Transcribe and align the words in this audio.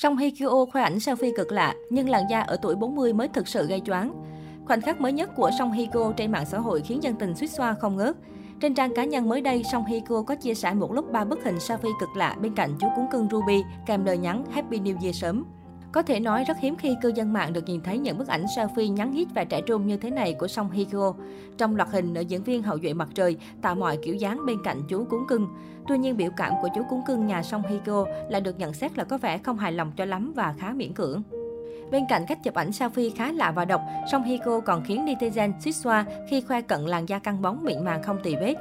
Song 0.00 0.16
Hye 0.16 0.30
Kyo 0.30 0.64
khoe 0.72 0.82
ảnh 0.82 0.98
selfie 0.98 1.32
cực 1.36 1.52
lạ, 1.52 1.74
nhưng 1.90 2.08
làn 2.08 2.24
da 2.30 2.40
ở 2.40 2.56
tuổi 2.62 2.74
40 2.74 3.12
mới 3.12 3.28
thực 3.28 3.48
sự 3.48 3.66
gây 3.66 3.80
choáng. 3.80 4.24
Khoảnh 4.66 4.80
khắc 4.80 5.00
mới 5.00 5.12
nhất 5.12 5.30
của 5.36 5.50
Song 5.58 5.72
Hye 5.72 5.86
Kyo 5.86 6.12
trên 6.16 6.32
mạng 6.32 6.46
xã 6.46 6.58
hội 6.58 6.80
khiến 6.80 7.02
dân 7.02 7.14
tình 7.14 7.34
suýt 7.34 7.50
xoa 7.50 7.74
không 7.74 7.96
ngớt. 7.96 8.16
Trên 8.60 8.74
trang 8.74 8.94
cá 8.94 9.04
nhân 9.04 9.28
mới 9.28 9.40
đây, 9.40 9.62
Song 9.72 9.84
Hye 9.84 10.00
Kyo 10.00 10.22
có 10.22 10.34
chia 10.34 10.54
sẻ 10.54 10.74
một 10.74 10.92
lúc 10.92 11.12
ba 11.12 11.24
bức 11.24 11.44
hình 11.44 11.56
selfie 11.56 11.98
cực 12.00 12.08
lạ 12.16 12.36
bên 12.40 12.54
cạnh 12.54 12.70
chú 12.80 12.86
cún 12.96 13.06
cưng 13.12 13.28
Ruby 13.30 13.62
kèm 13.86 14.04
lời 14.04 14.18
nhắn 14.18 14.44
Happy 14.52 14.78
New 14.78 15.02
Year 15.02 15.16
sớm. 15.16 15.44
Có 15.96 16.02
thể 16.02 16.20
nói 16.20 16.44
rất 16.44 16.58
hiếm 16.58 16.76
khi 16.76 16.96
cư 17.02 17.12
dân 17.14 17.32
mạng 17.32 17.52
được 17.52 17.68
nhìn 17.68 17.80
thấy 17.80 17.98
những 17.98 18.18
bức 18.18 18.28
ảnh 18.28 18.44
selfie 18.44 18.92
nhắn 18.92 19.12
hít 19.12 19.28
và 19.34 19.44
trẻ 19.44 19.60
trung 19.60 19.86
như 19.86 19.96
thế 19.96 20.10
này 20.10 20.34
của 20.34 20.48
Song 20.48 20.70
Hye 20.70 20.84
Kyo. 20.84 21.14
Trong 21.58 21.76
loạt 21.76 21.88
hình, 21.92 22.12
nữ 22.12 22.20
diễn 22.20 22.42
viên 22.42 22.62
hậu 22.62 22.78
duệ 22.82 22.92
mặt 22.92 23.08
trời 23.14 23.36
tạo 23.62 23.74
mọi 23.74 23.98
kiểu 24.02 24.14
dáng 24.14 24.46
bên 24.46 24.58
cạnh 24.64 24.82
chú 24.88 25.04
cún 25.04 25.20
cưng. 25.28 25.48
Tuy 25.88 25.98
nhiên, 25.98 26.16
biểu 26.16 26.30
cảm 26.36 26.52
của 26.62 26.68
chú 26.74 26.82
cún 26.90 27.00
cưng 27.06 27.26
nhà 27.26 27.42
Song 27.42 27.62
Hye 27.68 27.78
Kyo 27.84 28.06
lại 28.28 28.40
được 28.40 28.58
nhận 28.58 28.72
xét 28.72 28.98
là 28.98 29.04
có 29.04 29.18
vẻ 29.18 29.38
không 29.38 29.58
hài 29.58 29.72
lòng 29.72 29.92
cho 29.96 30.04
lắm 30.04 30.32
và 30.36 30.54
khá 30.58 30.72
miễn 30.72 30.92
cưỡng. 30.92 31.22
Bên 31.90 32.04
cạnh 32.08 32.24
cách 32.28 32.38
chụp 32.44 32.54
ảnh 32.54 32.70
selfie 32.70 33.10
khá 33.16 33.32
lạ 33.32 33.50
và 33.50 33.64
độc, 33.64 33.80
Song 34.12 34.22
Hye 34.22 34.38
Kyo 34.44 34.60
còn 34.60 34.84
khiến 34.84 35.06
netizen 35.06 35.52
xích 35.60 35.76
xoa 35.76 36.04
khi 36.30 36.40
khoe 36.40 36.60
cận 36.60 36.80
làn 36.80 37.08
da 37.08 37.18
căng 37.18 37.42
bóng 37.42 37.64
mịn 37.64 37.84
màng 37.84 38.02
không 38.02 38.18
tì 38.22 38.36
vết. 38.36 38.54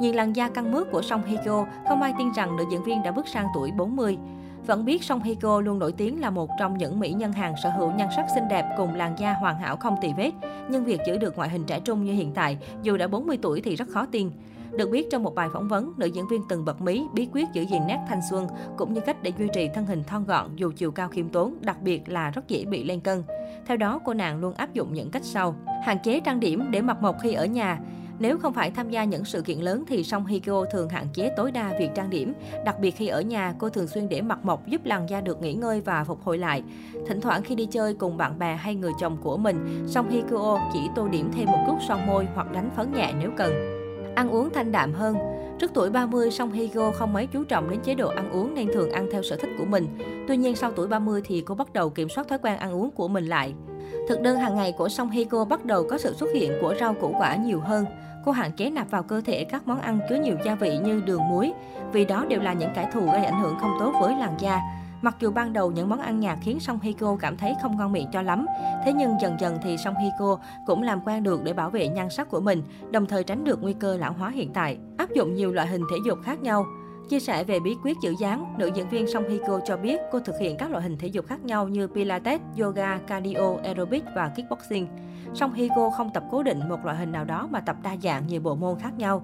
Nhìn 0.00 0.14
làn 0.14 0.32
da 0.36 0.48
căng 0.48 0.72
mướt 0.72 0.90
của 0.90 1.02
Song 1.02 1.24
Hye 1.24 1.42
Kyo, 1.44 1.66
không 1.88 2.02
ai 2.02 2.14
tin 2.18 2.32
rằng 2.32 2.56
nữ 2.56 2.64
diễn 2.70 2.84
viên 2.84 3.02
đã 3.02 3.12
bước 3.12 3.28
sang 3.28 3.46
tuổi 3.54 3.70
40. 3.76 4.18
Vẫn 4.66 4.84
biết 4.84 5.04
Song 5.04 5.22
Hye 5.22 5.34
Kyo 5.34 5.60
luôn 5.60 5.78
nổi 5.78 5.92
tiếng 5.92 6.20
là 6.20 6.30
một 6.30 6.50
trong 6.58 6.78
những 6.78 7.00
mỹ 7.00 7.12
nhân 7.12 7.32
hàng 7.32 7.54
sở 7.62 7.70
hữu 7.70 7.92
nhan 7.92 8.08
sắc 8.16 8.26
xinh 8.34 8.48
đẹp 8.48 8.74
cùng 8.76 8.94
làn 8.94 9.18
da 9.18 9.32
hoàn 9.32 9.58
hảo 9.58 9.76
không 9.76 9.96
tì 10.02 10.12
vết. 10.16 10.30
Nhưng 10.70 10.84
việc 10.84 11.00
giữ 11.06 11.18
được 11.18 11.36
ngoại 11.36 11.48
hình 11.48 11.64
trẻ 11.64 11.80
trung 11.80 12.04
như 12.04 12.12
hiện 12.12 12.32
tại, 12.34 12.58
dù 12.82 12.96
đã 12.96 13.06
40 13.06 13.38
tuổi 13.42 13.60
thì 13.60 13.76
rất 13.76 13.88
khó 13.88 14.06
tin. 14.06 14.30
Được 14.70 14.90
biết 14.90 15.10
trong 15.10 15.22
một 15.22 15.34
bài 15.34 15.48
phỏng 15.52 15.68
vấn, 15.68 15.92
nữ 15.96 16.06
diễn 16.06 16.28
viên 16.28 16.42
từng 16.48 16.64
bật 16.64 16.80
mí 16.80 17.04
bí 17.14 17.28
quyết 17.32 17.48
giữ 17.52 17.62
gìn 17.62 17.82
nét 17.86 17.98
thanh 18.08 18.20
xuân 18.30 18.46
cũng 18.76 18.94
như 18.94 19.00
cách 19.00 19.22
để 19.22 19.32
duy 19.38 19.48
trì 19.54 19.68
thân 19.74 19.86
hình 19.86 20.04
thon 20.04 20.24
gọn 20.24 20.56
dù 20.56 20.72
chiều 20.76 20.90
cao 20.90 21.08
khiêm 21.08 21.28
tốn, 21.28 21.54
đặc 21.60 21.82
biệt 21.82 22.08
là 22.08 22.30
rất 22.30 22.48
dễ 22.48 22.64
bị 22.64 22.84
lên 22.84 23.00
cân. 23.00 23.22
Theo 23.66 23.76
đó, 23.76 24.00
cô 24.04 24.14
nàng 24.14 24.40
luôn 24.40 24.54
áp 24.54 24.72
dụng 24.72 24.94
những 24.94 25.10
cách 25.10 25.24
sau: 25.24 25.54
hạn 25.84 25.98
chế 26.02 26.20
trang 26.20 26.40
điểm 26.40 26.70
để 26.70 26.80
mặt 26.80 27.02
mộc 27.02 27.16
khi 27.22 27.32
ở 27.32 27.44
nhà, 27.46 27.78
nếu 28.22 28.38
không 28.38 28.52
phải 28.52 28.70
tham 28.70 28.90
gia 28.90 29.04
những 29.04 29.24
sự 29.24 29.42
kiện 29.42 29.58
lớn 29.58 29.84
thì 29.88 30.04
Song 30.04 30.26
Hye 30.26 30.38
Kyo 30.38 30.64
thường 30.64 30.88
hạn 30.88 31.06
chế 31.14 31.30
tối 31.36 31.50
đa 31.50 31.72
việc 31.78 31.90
trang 31.94 32.10
điểm. 32.10 32.32
Đặc 32.64 32.78
biệt 32.80 32.90
khi 32.90 33.08
ở 33.08 33.20
nhà, 33.20 33.54
cô 33.58 33.68
thường 33.68 33.86
xuyên 33.86 34.08
để 34.08 34.20
mặt 34.20 34.44
mộc 34.44 34.66
giúp 34.66 34.80
làn 34.84 35.08
da 35.10 35.20
được 35.20 35.40
nghỉ 35.42 35.54
ngơi 35.54 35.80
và 35.80 36.04
phục 36.04 36.22
hồi 36.22 36.38
lại. 36.38 36.62
Thỉnh 37.06 37.20
thoảng 37.20 37.42
khi 37.42 37.54
đi 37.54 37.66
chơi 37.66 37.94
cùng 37.94 38.16
bạn 38.16 38.38
bè 38.38 38.54
hay 38.54 38.74
người 38.74 38.92
chồng 39.00 39.16
của 39.22 39.36
mình, 39.36 39.84
Song 39.86 40.10
Hye 40.10 40.22
Kyo 40.30 40.70
chỉ 40.72 40.80
tô 40.96 41.08
điểm 41.08 41.30
thêm 41.36 41.46
một 41.46 41.64
chút 41.66 41.76
son 41.88 42.06
môi 42.06 42.26
hoặc 42.34 42.52
đánh 42.52 42.70
phấn 42.76 42.92
nhẹ 42.92 43.12
nếu 43.20 43.30
cần. 43.36 43.52
Ăn 44.14 44.30
uống 44.30 44.50
thanh 44.50 44.72
đạm 44.72 44.92
hơn 44.92 45.16
Trước 45.58 45.70
tuổi 45.74 45.90
30, 45.90 46.30
Song 46.30 46.52
Hye 46.52 46.68
không 46.94 47.12
mấy 47.12 47.26
chú 47.26 47.44
trọng 47.44 47.70
đến 47.70 47.80
chế 47.80 47.94
độ 47.94 48.08
ăn 48.08 48.30
uống 48.30 48.54
nên 48.54 48.68
thường 48.72 48.90
ăn 48.90 49.08
theo 49.12 49.22
sở 49.22 49.36
thích 49.36 49.50
của 49.58 49.64
mình. 49.64 49.86
Tuy 50.28 50.36
nhiên 50.36 50.56
sau 50.56 50.72
tuổi 50.72 50.86
30 50.86 51.22
thì 51.24 51.42
cô 51.46 51.54
bắt 51.54 51.72
đầu 51.72 51.90
kiểm 51.90 52.08
soát 52.08 52.28
thói 52.28 52.38
quen 52.38 52.56
ăn 52.58 52.72
uống 52.72 52.90
của 52.90 53.08
mình 53.08 53.26
lại. 53.26 53.54
Thực 54.12 54.22
đơn 54.22 54.38
hàng 54.38 54.54
ngày 54.54 54.72
của 54.72 54.88
Song 54.88 55.10
Hye 55.10 55.24
Kyo 55.24 55.44
bắt 55.44 55.64
đầu 55.64 55.86
có 55.90 55.98
sự 55.98 56.14
xuất 56.14 56.26
hiện 56.34 56.52
của 56.60 56.74
rau 56.80 56.94
củ 56.94 57.14
quả 57.18 57.36
nhiều 57.36 57.60
hơn. 57.60 57.84
Cô 58.24 58.32
hạn 58.32 58.52
chế 58.52 58.70
nạp 58.70 58.90
vào 58.90 59.02
cơ 59.02 59.20
thể 59.20 59.44
các 59.44 59.68
món 59.68 59.80
ăn 59.80 60.00
chứa 60.08 60.16
nhiều 60.16 60.36
gia 60.44 60.54
vị 60.54 60.78
như 60.78 61.00
đường 61.00 61.28
muối, 61.28 61.52
vì 61.92 62.04
đó 62.04 62.24
đều 62.28 62.40
là 62.40 62.52
những 62.52 62.70
kẻ 62.74 62.90
thù 62.92 63.00
gây 63.00 63.24
ảnh 63.24 63.40
hưởng 63.42 63.56
không 63.60 63.76
tốt 63.80 63.92
với 64.00 64.16
làn 64.16 64.34
da. 64.40 64.60
Mặc 65.02 65.16
dù 65.20 65.30
ban 65.30 65.52
đầu 65.52 65.70
những 65.70 65.88
món 65.88 66.00
ăn 66.00 66.20
nhạt 66.20 66.38
khiến 66.42 66.60
Song 66.60 66.78
Hye 66.82 66.92
Kyo 66.92 67.16
cảm 67.20 67.36
thấy 67.36 67.54
không 67.62 67.76
ngon 67.76 67.92
miệng 67.92 68.08
cho 68.12 68.22
lắm, 68.22 68.46
thế 68.84 68.92
nhưng 68.92 69.20
dần 69.20 69.36
dần 69.40 69.58
thì 69.62 69.76
Song 69.76 69.94
Hye 69.94 70.10
Kyo 70.18 70.38
cũng 70.66 70.82
làm 70.82 71.00
quen 71.04 71.22
được 71.22 71.44
để 71.44 71.52
bảo 71.52 71.70
vệ 71.70 71.88
nhan 71.88 72.10
sắc 72.10 72.30
của 72.30 72.40
mình, 72.40 72.62
đồng 72.90 73.06
thời 73.06 73.24
tránh 73.24 73.44
được 73.44 73.62
nguy 73.62 73.72
cơ 73.72 73.96
lão 73.96 74.12
hóa 74.12 74.30
hiện 74.30 74.52
tại. 74.52 74.78
Áp 74.96 75.10
dụng 75.14 75.34
nhiều 75.34 75.52
loại 75.52 75.66
hình 75.66 75.82
thể 75.90 75.96
dục 76.06 76.18
khác 76.24 76.42
nhau, 76.42 76.66
Chia 77.12 77.20
sẻ 77.20 77.44
về 77.44 77.60
bí 77.60 77.76
quyết 77.82 77.96
giữ 78.02 78.14
dáng, 78.18 78.54
nữ 78.58 78.70
diễn 78.74 78.88
viên 78.88 79.06
Song 79.06 79.28
Hye 79.28 79.38
Kyo 79.46 79.60
cho 79.64 79.76
biết 79.76 80.00
cô 80.12 80.20
thực 80.20 80.34
hiện 80.40 80.56
các 80.56 80.70
loại 80.70 80.82
hình 80.82 80.98
thể 80.98 81.08
dục 81.08 81.26
khác 81.26 81.44
nhau 81.44 81.68
như 81.68 81.86
Pilates, 81.86 82.40
yoga, 82.60 82.98
cardio, 82.98 83.56
aerobic 83.64 84.04
và 84.14 84.28
kickboxing. 84.28 84.88
Song 85.34 85.52
Hye 85.52 85.68
Kyo 85.68 85.90
không 85.90 86.10
tập 86.14 86.24
cố 86.30 86.42
định 86.42 86.68
một 86.68 86.84
loại 86.84 86.96
hình 86.96 87.12
nào 87.12 87.24
đó 87.24 87.48
mà 87.50 87.60
tập 87.60 87.76
đa 87.82 87.96
dạng 88.02 88.26
nhiều 88.26 88.40
bộ 88.40 88.54
môn 88.54 88.78
khác 88.80 88.90
nhau. 88.98 89.22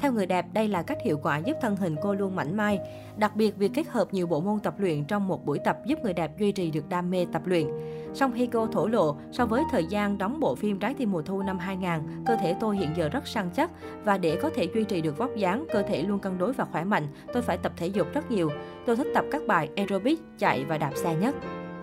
Theo 0.00 0.12
người 0.12 0.26
đẹp, 0.26 0.46
đây 0.52 0.68
là 0.68 0.82
cách 0.82 0.98
hiệu 1.04 1.18
quả 1.22 1.38
giúp 1.38 1.56
thân 1.60 1.76
hình 1.76 1.96
cô 2.02 2.14
luôn 2.14 2.36
mảnh 2.36 2.56
mai. 2.56 2.78
Đặc 3.16 3.36
biệt, 3.36 3.56
việc 3.56 3.70
kết 3.74 3.88
hợp 3.88 4.14
nhiều 4.14 4.26
bộ 4.26 4.40
môn 4.40 4.60
tập 4.60 4.74
luyện 4.78 5.04
trong 5.04 5.28
một 5.28 5.46
buổi 5.46 5.58
tập 5.58 5.78
giúp 5.86 5.98
người 6.02 6.12
đẹp 6.12 6.38
duy 6.38 6.52
trì 6.52 6.70
được 6.70 6.88
đam 6.88 7.10
mê 7.10 7.26
tập 7.32 7.42
luyện. 7.44 7.66
Song 8.14 8.32
Hiko 8.32 8.66
thổ 8.66 8.86
lộ, 8.86 9.16
so 9.32 9.46
với 9.46 9.62
thời 9.70 9.84
gian 9.86 10.18
đóng 10.18 10.40
bộ 10.40 10.54
phim 10.54 10.78
Trái 10.78 10.94
tim 10.94 11.12
mùa 11.12 11.22
thu 11.22 11.42
năm 11.42 11.58
2000, 11.58 11.90
cơ 12.26 12.36
thể 12.36 12.56
tôi 12.60 12.76
hiện 12.76 12.88
giờ 12.96 13.08
rất 13.08 13.26
săn 13.26 13.50
chắc 13.56 13.70
và 14.04 14.18
để 14.18 14.38
có 14.42 14.50
thể 14.54 14.68
duy 14.74 14.84
trì 14.84 15.00
được 15.00 15.18
vóc 15.18 15.30
dáng, 15.36 15.64
cơ 15.72 15.82
thể 15.82 16.02
luôn 16.02 16.18
cân 16.18 16.38
đối 16.38 16.52
và 16.52 16.64
khỏe 16.64 16.84
mạnh, 16.84 17.08
tôi 17.32 17.42
phải 17.42 17.58
tập 17.58 17.72
thể 17.76 17.86
dục 17.86 18.06
rất 18.14 18.30
nhiều. 18.30 18.50
Tôi 18.86 18.96
thích 18.96 19.08
tập 19.14 19.24
các 19.30 19.42
bài 19.46 19.68
aerobic, 19.76 20.20
chạy 20.38 20.64
và 20.64 20.78
đạp 20.78 20.92
xe 20.94 21.14
nhất. 21.14 21.34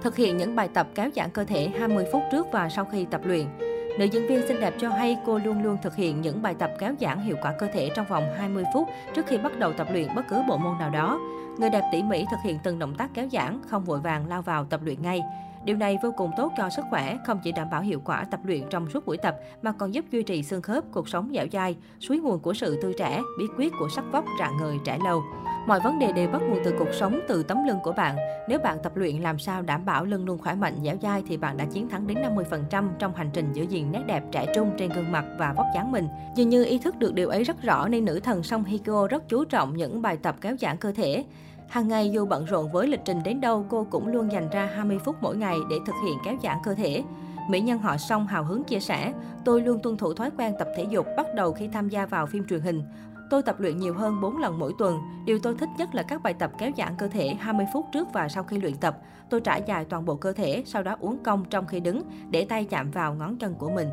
Thực 0.02 0.16
hiện 0.16 0.38
những 0.38 0.56
bài 0.56 0.70
tập 0.74 0.88
kéo 0.96 1.09
giãn 1.16 1.30
cơ 1.30 1.44
thể 1.44 1.68
20 1.68 2.06
phút 2.12 2.22
trước 2.32 2.47
và 2.52 2.70
sau 2.70 2.86
khi 2.86 3.06
tập 3.06 3.22
luyện. 3.26 3.46
Nữ 4.00 4.06
diễn 4.06 4.28
viên 4.28 4.47
xinh 4.47 4.59
đẹp 4.59 4.73
cho 4.79 4.89
hay 4.89 5.17
cô 5.25 5.38
luôn 5.38 5.63
luôn 5.63 5.78
thực 5.81 5.95
hiện 5.95 6.22
những 6.22 6.41
bài 6.41 6.56
tập 6.59 6.72
kéo 6.79 6.94
giãn 7.00 7.19
hiệu 7.19 7.35
quả 7.41 7.53
cơ 7.59 7.67
thể 7.73 7.89
trong 7.95 8.06
vòng 8.09 8.23
20 8.38 8.63
phút 8.73 8.89
trước 9.16 9.25
khi 9.28 9.38
bắt 9.38 9.59
đầu 9.59 9.73
tập 9.73 9.88
luyện 9.91 10.16
bất 10.16 10.22
cứ 10.29 10.41
bộ 10.47 10.57
môn 10.57 10.78
nào 10.79 10.89
đó. 10.89 11.19
Người 11.57 11.69
đẹp 11.69 11.83
tỉ 11.91 12.03
mỉ 12.03 12.25
thực 12.31 12.38
hiện 12.44 12.59
từng 12.63 12.79
động 12.79 12.95
tác 12.95 13.09
kéo 13.13 13.28
giãn, 13.31 13.61
không 13.67 13.84
vội 13.84 14.00
vàng 14.00 14.28
lao 14.28 14.41
vào 14.41 14.66
tập 14.66 14.79
luyện 14.84 15.01
ngay. 15.01 15.22
Điều 15.66 15.78
này 15.78 15.97
vô 16.03 16.11
cùng 16.17 16.31
tốt 16.38 16.51
cho 16.57 16.69
sức 16.69 16.85
khỏe, 16.89 17.17
không 17.25 17.39
chỉ 17.44 17.51
đảm 17.51 17.69
bảo 17.69 17.81
hiệu 17.81 18.01
quả 18.05 18.25
tập 18.31 18.39
luyện 18.44 18.61
trong 18.69 18.89
suốt 18.89 19.05
buổi 19.05 19.17
tập 19.17 19.35
mà 19.61 19.72
còn 19.72 19.94
giúp 19.94 20.05
duy 20.11 20.23
trì 20.23 20.44
xương 20.44 20.61
khớp, 20.61 20.84
cuộc 20.91 21.09
sống 21.09 21.31
dẻo 21.34 21.45
dai, 21.51 21.75
suối 22.00 22.17
nguồn 22.17 22.39
của 22.39 22.53
sự 22.53 22.81
tươi 22.81 22.94
trẻ, 22.97 23.22
bí 23.39 23.45
quyết 23.57 23.73
của 23.79 23.89
sắc 23.95 24.05
vóc 24.11 24.25
rạng 24.39 24.57
ngời 24.57 24.78
trẻ 24.85 24.97
lâu. 25.05 25.23
Mọi 25.68 25.80
vấn 25.80 26.00
đề 26.00 26.12
đều 26.12 26.30
bắt 26.30 26.42
nguồn 26.42 26.59
từ 26.64 26.76
cuộc 26.80 26.94
sống, 26.94 27.20
từ 27.28 27.44
tấm 27.44 27.58
lưng 27.68 27.80
của 27.84 27.92
bạn. 27.92 28.16
Nếu 28.48 28.59
bạn 28.59 28.78
tập 28.84 28.96
luyện 28.96 29.16
làm 29.16 29.40
sao 29.40 29.62
đảm 29.62 29.86
bảo 29.86 30.06
lưng 30.06 30.26
luôn 30.26 30.38
khỏe 30.38 30.56
mạnh, 30.56 30.74
dẻo 30.84 30.96
dai 31.02 31.24
thì 31.28 31.38
bạn 31.38 31.58
đã 31.58 31.66
chiến 31.66 31.90
thắng 31.90 32.08
đến 32.08 32.18
50% 32.22 32.90
trong 33.00 33.16
hành 33.16 33.30
trình 33.34 33.53
giữ 33.53 33.64
gìn 33.64 33.92
nét 33.92 34.03
đẹp 34.06 34.24
trẻ 34.31 34.46
trung 34.56 34.72
trên 34.78 34.90
gương 34.90 35.12
mặt 35.12 35.26
và 35.38 35.53
vóc 35.53 35.66
dáng 35.76 35.92
mình. 35.92 36.08
Dường 36.36 36.50
như 36.50 36.66
ý 36.66 36.80
thức 36.80 37.00
được 37.00 37.14
điều 37.14 37.30
ấy 37.30 37.44
rất 37.44 37.62
rõ 37.62 37.88
nên 37.88 38.06
nữ 38.06 38.20
thần 38.20 38.44
Song 38.44 38.64
Hye 38.64 38.78
Kyo 38.78 39.08
rất 39.08 39.30
chú 39.30 39.46
trọng 39.46 39.78
những 39.78 40.02
bài 40.02 40.18
tập 40.18 40.36
kéo 40.42 40.56
giãn 40.59 40.78
cơ 40.78 40.92
thể. 40.92 41.26
Hàng 41.68 41.88
ngày 41.88 42.12
dù 42.12 42.26
bận 42.26 42.46
rộn 42.46 42.72
với 42.72 42.88
lịch 42.88 43.02
trình 43.06 43.24
đến 43.24 43.42
đâu, 43.42 43.66
cô 43.70 43.88
cũng 43.90 44.08
luôn 44.08 44.32
dành 44.32 44.50
ra 44.50 44.70
20 44.76 45.00
phút 45.06 45.16
mỗi 45.22 45.38
ngày 45.38 45.58
để 45.70 45.76
thực 45.86 45.96
hiện 46.06 46.18
kéo 46.26 46.36
giãn 46.44 46.58
cơ 46.64 46.74
thể. 46.74 47.03
Mỹ 47.50 47.62
nhân 47.62 47.80
họ 47.80 47.97
Song 47.97 48.28
hào 48.28 48.44
hứng 48.44 48.64
chia 48.64 48.80
sẻ, 48.80 49.14
tôi 49.46 49.62
luôn 49.62 49.80
tuân 49.80 49.97
thủ 49.97 50.14
thói 50.14 50.30
quen 50.38 50.53
tập 50.59 50.68
thể 50.78 50.86
dục 50.90 51.06
bắt 51.18 51.28
đầu 51.36 51.53
khi 51.53 51.68
tham 51.68 51.90
gia 51.90 52.06
vào 52.06 52.26
phim 52.26 52.47
truyền 52.47 52.62
hình. 52.62 52.84
Tôi 53.30 53.44
tập 53.44 53.59
luyện 53.59 53.78
nhiều 53.78 53.94
hơn 53.94 54.22
4 54.22 54.38
lần 54.38 54.59
mỗi 54.59 54.74
tuần. 54.78 55.00
Điều 55.25 55.40
tôi 55.40 55.56
thích 55.56 55.69
nhất 55.78 55.96
là 55.96 56.03
các 56.03 56.24
bài 56.24 56.34
tập 56.34 56.52
kéo 56.58 56.72
giãn 56.78 56.96
cơ 56.97 57.08
thể 57.08 57.28
20 57.40 57.66
phút 57.74 57.86
trước 57.94 58.08
và 58.13 58.30
sau 58.30 58.44
khi 58.44 58.59
luyện 58.59 58.75
tập. 58.75 58.97
Tôi 59.30 59.41
trải 59.41 59.63
dài 59.68 59.86
toàn 59.86 60.06
bộ 60.06 60.16
cơ 60.16 60.34
thể, 60.34 60.63
sau 60.66 60.84
đó 60.84 60.96
uống 61.00 61.24
cong 61.24 61.46
trong 61.50 61.68
khi 61.68 61.80
đứng, 61.80 62.02
để 62.30 62.46
tay 62.46 62.66
chạm 62.66 62.91
vào 62.91 63.14
ngón 63.14 63.38
chân 63.38 63.56
của 63.56 63.69
mình. 63.69 63.90